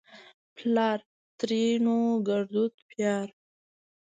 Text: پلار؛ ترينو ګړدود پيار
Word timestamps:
پلار؛ 0.55 0.99
ترينو 1.39 1.97
ګړدود 2.27 2.73
پيار 2.89 3.27